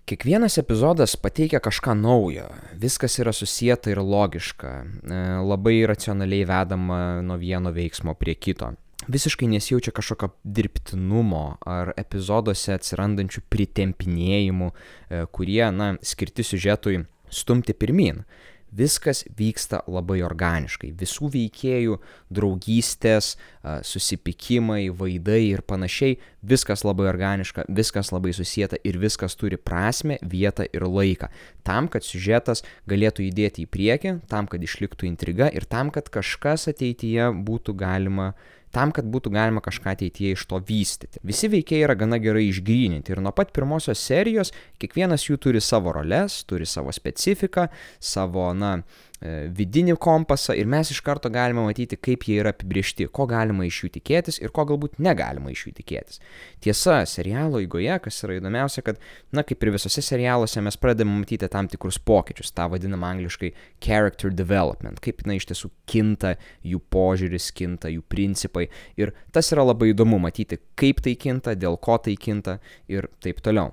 Kiekvienas 0.42 0.58
epizodas 0.58 1.12
pateikia 1.22 1.60
kažką 1.62 1.92
naujo, 1.94 2.48
viskas 2.74 3.14
yra 3.22 3.30
susijęta 3.30 3.92
ir 3.92 4.00
logiška, 4.02 4.70
e, 4.82 5.18
labai 5.38 5.86
racionaliai 5.86 6.42
vedama 6.50 6.96
nuo 7.22 7.36
vieno 7.38 7.70
veiksmo 7.70 8.16
prie 8.18 8.34
kito. 8.34 8.72
Visiškai 9.06 9.46
nesijaučia 9.52 9.92
kažkokio 9.94 10.32
dirbtinumo 10.42 11.44
ar 11.62 11.92
epizoduose 11.94 12.74
atsirandančių 12.74 13.44
pritempinėjimų, 13.54 14.72
e, 14.72 15.22
kurie, 15.30 15.62
na, 15.70 15.92
skirti 16.02 16.42
siužetui 16.42 17.04
stumti 17.30 17.72
pirmin 17.72 18.24
viskas 18.72 19.22
vyksta 19.38 19.82
labai 19.90 20.22
organiškai. 20.24 20.92
Visų 20.98 21.30
veikėjų 21.34 21.98
draugystės, 22.32 23.34
susipykimai, 23.62 24.86
vaidai 24.96 25.42
ir 25.50 25.62
panašiai, 25.66 26.16
viskas 26.42 26.84
labai 26.86 27.06
organiška, 27.10 27.66
viskas 27.68 28.12
labai 28.14 28.32
susijęta 28.36 28.80
ir 28.84 28.98
viskas 29.02 29.36
turi 29.38 29.60
prasme, 29.60 30.18
vietą 30.22 30.66
ir 30.72 30.86
laiką. 30.88 31.28
Tam, 31.66 31.90
kad 31.92 32.06
siužetas 32.06 32.64
galėtų 32.90 33.28
judėti 33.28 33.66
į 33.66 33.70
priekį, 33.70 34.16
tam, 34.32 34.48
kad 34.50 34.64
išliktų 34.64 35.06
intriga 35.10 35.50
ir 35.52 35.68
tam, 35.68 35.92
kad 35.94 36.10
kažkas 36.12 36.68
ateityje 36.72 37.30
būtų 37.46 37.76
galima 37.78 38.32
tam, 38.74 38.92
kad 38.94 39.08
būtų 39.12 39.32
galima 39.34 39.62
kažką 39.64 39.94
ateityje 39.94 40.36
iš 40.36 40.46
to 40.50 40.60
vystyti. 40.68 41.20
Visi 41.26 41.50
veikėjai 41.52 41.86
yra 41.86 41.96
gana 41.98 42.18
gerai 42.22 42.46
išgryninti 42.48 43.14
ir 43.14 43.22
nuo 43.24 43.34
pat 43.36 43.52
pirmosios 43.56 44.02
serijos 44.02 44.52
kiekvienas 44.82 45.28
jų 45.28 45.38
turi 45.42 45.62
savo 45.62 45.92
roles, 45.96 46.42
turi 46.48 46.66
savo 46.68 46.92
specifiką, 46.94 47.68
savo, 48.00 48.48
na, 48.56 48.78
vidinį 49.22 49.94
kompasą 50.02 50.54
ir 50.58 50.68
mes 50.70 50.90
iš 50.90 51.00
karto 51.04 51.30
galime 51.32 51.62
matyti, 51.66 51.98
kaip 52.00 52.26
jie 52.26 52.38
yra 52.42 52.52
apibriešti, 52.54 53.06
ko 53.14 53.26
galima 53.30 53.66
iš 53.68 53.82
jų 53.84 53.90
tikėtis 53.96 54.40
ir 54.42 54.52
ko 54.54 54.64
galbūt 54.68 54.98
negalima 55.02 55.52
iš 55.52 55.66
jų 55.68 55.74
tikėtis. 55.78 56.22
Tiesa, 56.64 57.00
serialo 57.08 57.60
eigoje, 57.62 57.92
kas 58.02 58.22
yra 58.26 58.38
įdomiausia, 58.40 58.84
kad, 58.86 59.00
na, 59.34 59.44
kaip 59.46 59.62
ir 59.62 59.72
visose 59.76 60.02
serialuose, 60.04 60.62
mes 60.64 60.78
pradedame 60.80 61.20
matyti 61.20 61.50
tam 61.52 61.70
tikrus 61.70 62.00
pokyčius, 62.02 62.52
tą 62.56 62.68
vadinamą 62.72 63.12
angliškai 63.16 63.52
character 63.84 64.32
development, 64.34 65.02
kaip, 65.04 65.22
na, 65.28 65.38
iš 65.38 65.50
tiesų 65.52 65.70
kinta 65.90 66.34
jų 66.66 66.82
požiūris, 66.92 67.52
kinta 67.56 67.92
jų 67.92 68.02
principai 68.10 68.68
ir 69.00 69.14
tas 69.34 69.52
yra 69.54 69.66
labai 69.68 69.92
įdomu 69.92 70.18
matyti, 70.22 70.58
kaip 70.78 71.04
tai 71.04 71.14
kinta, 71.20 71.54
dėl 71.58 71.78
ko 71.82 72.00
tai 72.02 72.16
kinta 72.18 72.58
ir 72.90 73.10
taip 73.22 73.42
toliau. 73.44 73.72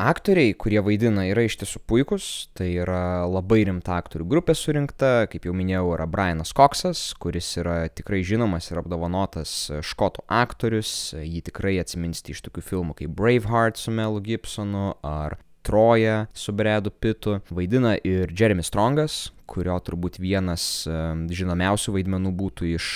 Aktoriai, 0.00 0.54
kurie 0.56 0.80
vaidina, 0.80 1.26
yra 1.28 1.42
iš 1.44 1.58
tiesų 1.60 1.82
puikus, 1.90 2.26
tai 2.56 2.70
yra 2.80 3.26
labai 3.28 3.66
rimta 3.68 3.98
aktorių 4.00 4.24
grupė 4.30 4.54
surinkta, 4.56 5.26
kaip 5.28 5.44
jau 5.44 5.52
minėjau, 5.52 5.90
yra 5.92 6.06
Brianas 6.08 6.54
Coxas, 6.56 7.02
kuris 7.20 7.50
yra 7.60 7.82
tikrai 7.92 8.22
žinomas 8.24 8.70
ir 8.70 8.80
apdovanotas 8.80 9.52
škotų 9.84 10.24
aktorius, 10.32 10.94
jį 11.20 11.42
tikrai 11.50 11.74
atsiminsti 11.82 12.32
iš 12.32 12.40
tokių 12.46 12.64
filmų 12.70 12.96
kaip 13.02 13.12
Braveheart 13.18 13.82
su 13.82 13.92
Melu 13.92 14.24
Gibsonu 14.24 14.94
ar 15.04 15.36
Troja 15.68 16.22
su 16.32 16.56
Bredu 16.56 16.88
Pitu, 16.88 17.36
vaidina 17.52 17.98
ir 18.00 18.32
Jeremy 18.32 18.64
Strongas, 18.64 19.26
kurio 19.44 19.76
turbūt 19.84 20.16
vienas 20.22 20.86
žinomiausių 20.88 21.98
vaidmenų 21.98 22.32
būtų 22.40 22.72
iš 22.72 22.90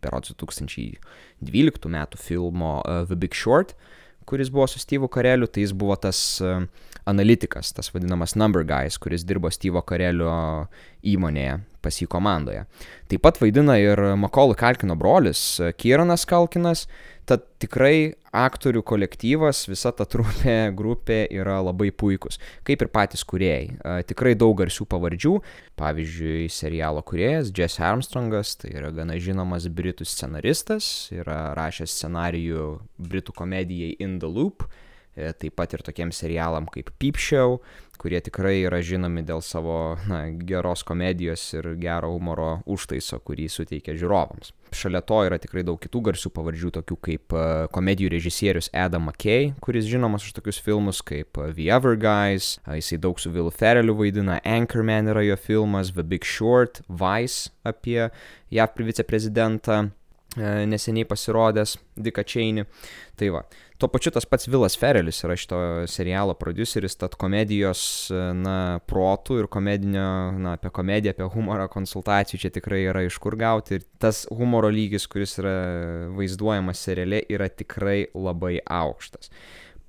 berods 0.00 0.32
2012 0.40 1.96
metų 2.00 2.24
filmo 2.30 2.78
The 3.10 3.20
Big 3.20 3.36
Short 3.36 3.76
kuris 4.30 4.50
buvo 4.52 4.68
su 4.70 4.80
Steve'u 4.82 5.10
Kareliu, 5.10 5.48
tai 5.50 5.64
jis 5.64 5.74
buvo 5.76 5.96
tas 5.98 6.20
e, 6.40 6.54
analitikas, 7.10 7.74
tas 7.74 7.90
vadinamas 7.94 8.36
number 8.38 8.64
guys, 8.66 8.98
kuris 9.02 9.26
dirbo 9.26 9.50
Steve'o 9.50 9.82
Karelio 9.86 10.30
įmonėje 11.02 11.58
pas 11.80 11.96
jį 11.96 12.06
komandoje. 12.12 12.66
Taip 13.10 13.24
pat 13.24 13.40
vaidina 13.40 13.78
ir 13.80 14.00
Makolų 14.20 14.56
Kalkino 14.60 14.96
brolis 15.00 15.42
Kieronas 15.80 16.26
Kalkinas, 16.28 16.86
Tad 17.30 17.44
tikrai 17.62 18.16
aktorių 18.34 18.80
kolektyvas, 18.82 19.60
visa 19.70 19.92
ta 19.94 20.02
trupė, 20.02 20.72
grupė 20.74 21.20
yra 21.30 21.60
labai 21.62 21.92
puikus, 21.94 22.40
kaip 22.66 22.82
ir 22.82 22.90
patys 22.90 23.22
kuriejai. 23.22 24.02
Tikrai 24.08 24.32
daug 24.38 24.56
garsių 24.58 24.88
pavardžių, 24.90 25.36
pavyzdžiui, 25.78 26.48
serialo 26.50 27.04
kuriejas 27.06 27.52
Jesse 27.54 27.84
Armstrongas, 27.86 28.56
tai 28.58 28.72
yra 28.80 28.90
gana 28.96 29.14
žinomas 29.22 29.68
britų 29.70 30.08
scenaristas, 30.10 30.90
yra 31.14 31.52
rašęs 31.54 31.94
scenarijų 32.00 32.66
britų 32.98 33.38
komedijai 33.38 33.94
In 34.02 34.18
the 34.18 34.30
Loop, 34.30 34.66
taip 35.14 35.56
pat 35.58 35.74
ir 35.74 35.82
tokiem 35.84 36.12
serialam 36.14 36.68
kaip 36.70 36.92
Show, 37.20 37.58
kurie 38.00 38.20
tikrai 38.24 38.62
yra 38.64 38.80
žinomi 38.84 39.22
dėl 39.26 39.42
savo 39.44 39.98
na, 40.08 40.22
geros 40.32 40.82
komedijos 40.88 41.42
ir 41.52 41.74
gero 41.80 42.14
humoro 42.14 42.60
užtaiso, 42.70 43.20
kurį 43.24 43.48
suteikia 43.52 43.96
žiūrovams. 44.00 44.54
Šalia 44.76 45.02
to 45.04 45.18
yra 45.26 45.36
tikrai 45.42 45.64
daug 45.66 45.80
kitų 45.82 46.02
garsių 46.08 46.32
pavardžių, 46.32 46.72
tokių 46.78 46.96
kaip 47.08 47.36
e, 47.36 47.44
komedijų 47.74 48.12
režisierius 48.14 48.70
Adam 48.72 49.08
McKay, 49.10 49.50
kuris 49.60 49.88
žinomas 49.90 50.24
už 50.28 50.36
tokius 50.38 50.60
filmus 50.64 51.02
kaip 51.04 51.36
e, 51.36 51.50
The 51.52 51.68
Other 51.76 51.98
Guys, 52.00 52.54
e, 52.64 52.78
jisai 52.80 53.00
daug 53.02 53.20
su 53.20 53.32
Will 53.34 53.50
Ferrellu 53.52 53.96
vaidina, 53.98 54.38
Anchorman 54.46 55.10
yra 55.12 55.26
jo 55.26 55.36
filmas, 55.36 55.92
The 55.96 56.06
Big 56.06 56.24
Short, 56.24 56.84
Vice 56.88 57.50
apie 57.66 58.08
JAV 58.54 58.86
viceprezidentą 58.86 59.90
neseniai 60.38 61.08
pasirodęs 61.10 61.74
Dika 61.98 62.22
Čeini. 62.22 62.62
Tai 63.18 63.32
va, 63.34 63.40
Tuo 63.80 63.88
pačiu 63.88 64.10
tas 64.12 64.26
pats 64.28 64.44
Vilas 64.44 64.74
Ferelis 64.76 65.22
yra 65.24 65.32
šito 65.40 65.58
serialo 65.88 66.34
produceris, 66.36 66.98
tad 67.00 67.14
komedijos, 67.20 67.82
na, 68.36 68.56
protų 68.84 69.38
ir 69.40 69.48
komedinio, 69.48 70.02
na, 70.36 70.52
apie 70.58 70.68
komediją, 70.76 71.14
apie 71.14 71.28
humorą 71.32 71.64
konsultacijų 71.72 72.42
čia 72.42 72.50
tikrai 72.58 72.82
yra 72.90 73.06
iš 73.06 73.16
kur 73.24 73.38
gauti. 73.40 73.78
Ir 73.78 73.86
tas 74.02 74.26
humoro 74.28 74.68
lygis, 74.68 75.08
kuris 75.08 75.38
yra 75.40 75.54
vaizduojamas 76.12 76.84
seriale, 76.90 77.22
yra 77.32 77.48
tikrai 77.48 78.02
labai 78.12 78.58
aukštas. 78.60 79.32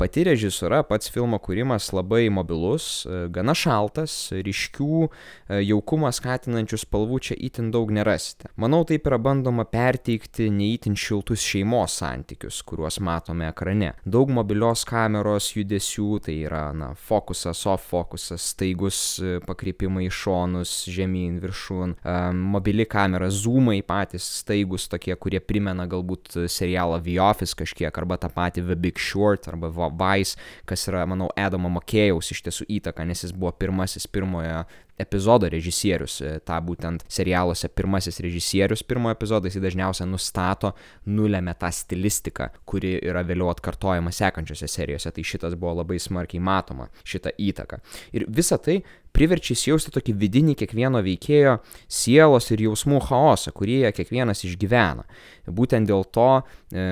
Pati 0.02 0.24
režisūra, 0.26 0.80
pats 0.90 1.12
filmo 1.14 1.38
kūrimas 1.38 1.92
labai 1.94 2.24
mobilus, 2.34 3.04
e, 3.06 3.28
gana 3.30 3.54
šaltas, 3.54 4.32
ryškių, 4.34 5.02
e, 5.06 5.60
jaukumą 5.62 6.10
skatinančių 6.10 6.80
spalvų 6.82 7.20
čia 7.28 7.36
itin 7.38 7.68
daug 7.70 7.92
nerasite. 7.94 8.50
Manau, 8.58 8.80
taip 8.82 9.06
yra 9.06 9.20
bandoma 9.22 9.62
perteikti 9.70 10.48
neįtin 10.50 10.98
šiltus 10.98 11.44
šeimos 11.46 12.00
santykius, 12.02 12.64
kuriuos 12.66 12.98
matome 12.98 13.46
ekrane. 13.52 13.92
Daug 14.02 14.34
mobilios 14.34 14.88
kameros 14.90 15.52
judesių, 15.54 16.08
tai 16.26 16.40
yra, 16.48 16.64
na, 16.74 16.96
fokusas, 16.98 17.62
off 17.70 17.86
fokusas, 17.94 18.50
staigus 18.56 19.04
e, 19.22 19.38
pakreipimai 19.46 20.08
į 20.08 20.16
šonus, 20.24 20.74
žemyn, 20.90 21.38
viršun, 21.46 21.94
mobili 22.42 22.88
kamera, 22.90 23.30
zoomai 23.30 23.84
patys 23.86 24.26
staigus 24.42 24.90
tokie, 24.90 25.14
kurie 25.14 25.46
primena 25.46 25.86
galbūt 25.86 26.50
serialą 26.50 27.04
The 27.06 27.22
Office 27.22 27.54
kažkiek, 27.62 27.94
arba 27.94 28.18
tą 28.18 28.34
patį 28.34 28.66
The 28.66 28.82
Big 28.82 28.98
Short, 28.98 29.46
arba 29.52 29.70
Vice, 29.98 30.38
kas 30.70 30.88
yra, 30.90 31.06
manau, 31.10 31.32
Edamo 31.40 31.72
Makėjaus 31.80 32.32
iš 32.34 32.46
tiesų 32.48 32.70
įtaka, 32.80 33.06
nes 33.08 33.26
jis 33.26 33.36
buvo 33.36 33.54
pirmasis 33.58 34.08
pirmojo 34.12 34.64
epizodo 35.02 35.50
režisierius, 35.50 36.20
e, 36.22 36.40
tą 36.46 36.58
būtent 36.66 37.04
serialuose 37.10 37.70
pirmasis 37.74 38.20
režisierius 38.24 38.84
pirmojo 38.88 39.16
epizodo, 39.16 39.50
jis 39.50 39.62
dažniausiai 39.64 40.10
nustato, 40.10 40.74
nulėmė 41.10 41.56
tą 41.60 41.72
stilistiką, 41.74 42.52
kuri 42.70 42.98
yra 43.00 43.24
vėliau 43.28 43.50
atkartojama 43.54 44.14
sekančiose 44.14 44.70
serijose, 44.70 45.12
tai 45.12 45.26
šitas 45.26 45.58
buvo 45.60 45.80
labai 45.82 46.00
smarkiai 46.02 46.44
matoma, 46.44 46.90
šita 47.08 47.34
įtaka. 47.42 47.82
Ir 48.14 48.28
visa 48.30 48.60
tai 48.62 48.82
priverčia 49.16 49.56
įsijausti 49.58 49.94
tokį 49.96 50.16
vidinį 50.22 50.58
kiekvieno 50.62 51.02
veikėjo 51.04 51.58
sielos 51.90 52.52
ir 52.54 52.68
jausmų 52.68 53.02
chaosą, 53.10 53.54
kurį 53.56 53.82
jie 53.86 53.96
kiekvienas 53.98 54.46
išgyvena. 54.48 55.08
Būtent 55.50 55.90
dėl 55.90 56.06
to 56.14 56.30
e, 56.40 56.86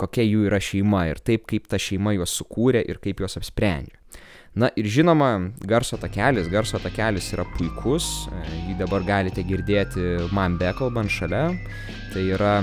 kokia 0.00 0.24
jų 0.24 0.48
yra 0.48 0.60
šeima 0.62 1.06
ir 1.10 1.20
taip, 1.22 1.46
kaip 1.50 1.68
ta 1.70 1.80
šeima 1.80 2.14
juos 2.16 2.34
sukūrė 2.40 2.82
ir 2.88 3.00
kaip 3.02 3.20
juos 3.22 3.36
apsprendžia. 3.40 3.98
Na 4.58 4.66
ir 4.74 4.88
žinoma, 4.90 5.52
garso 5.62 5.94
takelis, 6.00 6.48
garso 6.50 6.80
takelis 6.82 7.28
yra 7.36 7.44
puikus, 7.54 8.26
e, 8.26 8.40
jį 8.66 8.78
dabar 8.80 9.04
galite 9.06 9.44
girdėti 9.46 10.02
man 10.34 10.56
bekalbant 10.58 11.12
šalia, 11.12 11.52
tai 12.10 12.24
yra 12.34 12.56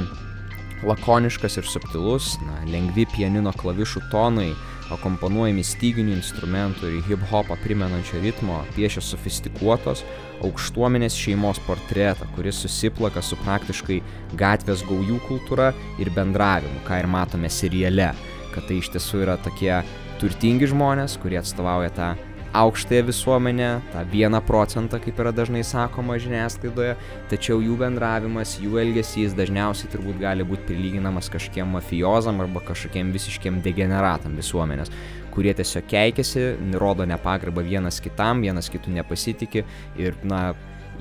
lakoniškas 0.83 1.55
ir 1.61 1.69
subtilus, 1.69 2.33
na, 2.43 2.59
lengvi 2.67 3.07
pianino 3.13 3.53
klavišų 3.55 4.03
tonai, 4.11 4.51
akompanuojami 4.93 5.63
styginių 5.65 6.15
instrumentų 6.17 6.91
ir 6.91 7.03
hip-hopą 7.09 7.57
primenančio 7.63 8.21
ritmo, 8.23 8.61
piešia 8.75 9.03
sofistikuotos, 9.03 10.03
aukštuomenės 10.45 11.17
šeimos 11.17 11.59
portretą, 11.65 12.27
kuris 12.35 12.61
susiplaka 12.63 13.23
su 13.25 13.39
praktiškai 13.43 13.99
gatvės 14.39 14.85
gaujų 14.87 15.19
kultūra 15.27 15.71
ir 16.01 16.11
bendravimu, 16.15 16.83
ką 16.87 17.01
ir 17.01 17.11
matome 17.11 17.51
seriale, 17.51 18.11
kad 18.53 18.67
tai 18.69 18.81
iš 18.81 18.91
tiesų 18.95 19.25
yra 19.25 19.37
tokie 19.41 19.73
turtingi 20.21 20.69
žmonės, 20.71 21.19
kurie 21.21 21.41
atstovauja 21.41 21.93
tą 21.93 22.13
aukštąją 22.57 23.03
visuomenę, 23.05 23.69
tą 23.93 24.05
vieną 24.11 24.41
procentą, 24.41 24.99
kaip 24.99 25.19
yra 25.21 25.31
dažnai 25.31 25.63
sakoma 25.63 26.17
žiniasklaidoje, 26.21 26.95
tačiau 27.31 27.59
jų 27.61 27.75
bendravimas, 27.81 28.55
jų 28.63 28.79
elgesys 28.81 29.35
dažniausiai 29.37 29.91
turbūt 29.93 30.21
gali 30.21 30.45
būti 30.47 30.65
prilyginamas 30.69 31.29
kažkiem 31.33 31.75
mafijozam 31.77 32.41
arba 32.41 32.63
kažkokiem 32.69 33.11
visiškiem 33.15 33.59
degeneratam 33.65 34.37
visuomenės, 34.39 34.93
kurie 35.35 35.53
tiesiog 35.57 35.85
keikiasi, 35.91 36.47
rodo 36.81 37.05
nepagarbą 37.05 37.65
vienas 37.67 38.01
kitam, 38.01 38.41
vienas 38.41 38.71
kitų 38.73 38.95
nepasitikė 38.97 39.63
ir, 40.01 40.17
na, 40.25 40.41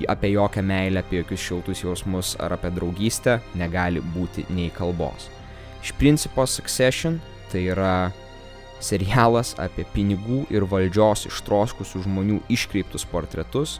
apie 0.08 0.34
jokią 0.34 0.62
meilę, 0.62 1.00
apie 1.00 1.22
jokius 1.22 1.40
šiltus 1.40 1.82
jausmus 1.84 2.34
ar 2.40 2.52
apie 2.58 2.70
draugystę 2.76 3.40
negali 3.56 4.04
būti 4.14 4.44
nei 4.52 4.68
kalbos. 4.74 5.30
Iš 5.80 5.94
principo 5.96 6.44
Succession 6.46 7.20
tai 7.52 7.68
yra 7.72 8.10
serialas 8.82 9.54
apie 9.62 9.86
pinigų 9.94 10.44
ir 10.52 10.66
valdžios 10.68 11.26
ištroskusių 11.30 12.04
žmonių 12.04 12.40
iškreiptus 12.52 13.06
portretus, 13.08 13.78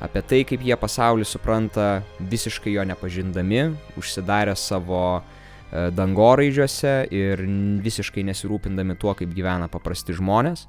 apie 0.00 0.22
tai, 0.24 0.40
kaip 0.48 0.64
jie 0.64 0.76
pasaulį 0.80 1.26
supranta 1.28 2.00
visiškai 2.32 2.72
jo 2.74 2.84
nepažindami, 2.88 3.66
užsidarę 4.00 4.56
savo 4.56 5.02
e, 5.20 5.90
dangoraižiuose 5.92 6.94
ir 7.12 7.44
visiškai 7.84 8.24
nesirūpindami 8.30 8.96
tuo, 9.00 9.14
kaip 9.18 9.34
gyvena 9.36 9.68
paprasti 9.72 10.16
žmonės. 10.16 10.66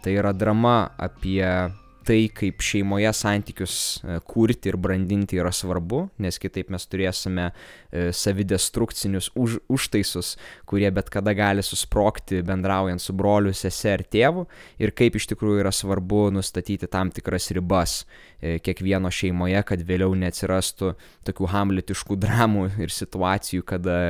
Tai 0.00 0.14
yra 0.16 0.32
drama 0.32 0.92
apie 0.96 1.44
tai, 2.06 2.28
kaip 2.32 2.62
šeimoje 2.64 3.10
santykius 3.16 3.74
e, 4.02 4.16
kurti 4.28 4.70
ir 4.70 4.78
brandinti 4.80 5.38
yra 5.40 5.52
svarbu, 5.54 6.06
nes 6.22 6.38
kitaip 6.40 6.70
mes 6.72 6.86
turėsime 6.88 7.50
e, 7.50 8.08
savidestrukcinius 8.16 9.30
už, 9.38 9.58
užtaisus, 9.70 10.32
kurie 10.68 10.88
bet 10.94 11.10
kada 11.12 11.34
gali 11.36 11.64
susprokti 11.66 12.40
bendraujant 12.46 13.02
su 13.02 13.14
broliu, 13.16 13.52
sese 13.56 13.94
ar 13.98 14.04
tėvu, 14.04 14.46
ir 14.80 14.94
kaip 14.96 15.18
iš 15.20 15.28
tikrųjų 15.34 15.60
yra 15.64 15.74
svarbu 15.74 16.28
nustatyti 16.34 16.88
tam 16.90 17.12
tikras 17.14 17.50
ribas 17.56 18.00
e, 18.40 18.58
kiekvieno 18.64 19.12
šeimoje, 19.12 19.60
kad 19.68 19.84
vėliau 19.86 20.16
neatsirastų 20.18 20.94
tokių 21.28 21.52
hamletiškų 21.54 22.18
dramų 22.24 22.66
ir 22.80 22.96
situacijų, 22.96 23.66
kada 23.68 24.00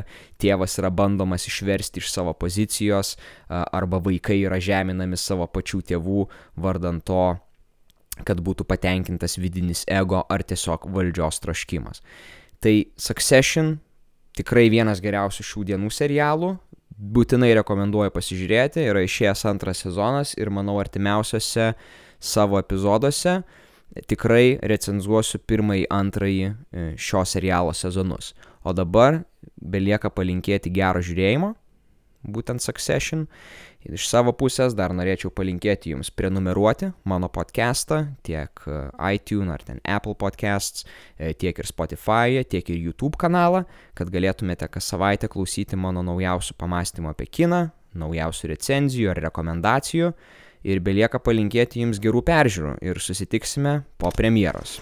tėvas 0.40 0.78
yra 0.80 0.92
bandomas 0.94 1.48
išversti 1.50 2.00
iš 2.00 2.10
savo 2.14 2.34
pozicijos 2.38 3.16
arba 3.48 3.98
vaikai 4.02 4.38
yra 4.44 4.60
žeminami 4.62 5.18
savo 5.18 5.48
pačių 5.50 5.82
tėvų 5.90 6.24
vardant 6.60 7.02
to, 7.04 7.24
kad 8.26 8.40
būtų 8.44 8.66
patenkintas 8.68 9.38
vidinis 9.40 9.84
ego 9.88 10.24
ar 10.28 10.44
tiesiog 10.46 10.88
valdžios 10.94 11.40
troškimas. 11.44 12.02
Tai 12.60 12.74
Succession 12.96 13.78
tikrai 14.36 14.68
vienas 14.72 15.00
geriausių 15.02 15.46
šių 15.46 15.64
dienų 15.72 15.90
serialų, 15.94 16.54
būtinai 17.00 17.54
rekomenduoju 17.56 18.12
pasižiūrėti, 18.12 18.84
yra 18.90 19.02
išėjęs 19.06 19.46
antras 19.48 19.80
sezonas 19.86 20.34
ir 20.36 20.52
manau 20.52 20.76
artimiausiose 20.82 21.72
savo 22.20 22.60
epizoduose 22.60 23.40
tikrai 24.10 24.58
recenzuosiu 24.62 25.40
pirmąjį, 25.48 25.86
antrąjį 25.90 26.46
e, 26.46 26.84
šio 27.00 27.24
serialo 27.26 27.72
sezonus. 27.74 28.34
O 28.62 28.74
dabar 28.76 29.22
belieka 29.56 30.10
palinkėti 30.12 30.72
gero 30.72 31.02
žiūrėjimo, 31.02 31.54
būtent 32.22 32.62
Succession. 32.62 33.26
Iš 33.80 34.04
savo 34.10 34.34
pusės 34.36 34.74
dar 34.76 34.92
norėčiau 34.92 35.30
palinkėti 35.32 35.94
jums 35.94 36.10
prenumeruoti 36.12 36.90
mano 37.08 37.30
podcastą 37.32 38.02
tiek 38.26 38.64
e, 38.68 38.80
iTunes 39.14 39.54
ar 39.54 39.64
ten 39.64 39.80
Apple 39.88 40.18
podcasts, 40.20 40.84
e, 41.16 41.32
tiek 41.32 41.56
ir 41.56 41.68
Spotify, 41.68 42.42
tiek 42.44 42.68
ir 42.68 42.76
YouTube 42.90 43.16
kanalą, 43.20 43.64
kad 43.96 44.12
galėtumėte 44.12 44.68
kas 44.68 44.90
savaitę 44.92 45.30
klausyti 45.32 45.80
mano 45.80 46.04
naujausių 46.04 46.58
pamastymų 46.60 47.14
apie 47.14 47.30
kiną, 47.40 47.62
naujausių 47.96 48.52
recenzijų 48.52 49.14
ar 49.14 49.24
rekomendacijų. 49.30 50.12
Ir 50.60 50.82
belieka 50.84 51.16
palinkėti 51.24 51.80
jums 51.80 52.02
gerų 52.04 52.20
peržiūrų 52.28 52.74
ir 52.84 53.00
susitiksime 53.00 53.78
po 53.96 54.12
premjeros. 54.12 54.76